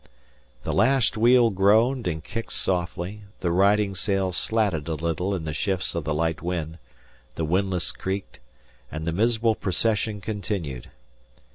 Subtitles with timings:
[0.63, 5.53] The lashed wheel groaned and kicked softly, the riding sail slatted a little in the
[5.53, 6.79] shifts of the light wind,
[7.35, 8.39] the windlass creaked,
[8.91, 10.89] and the miserable procession continued.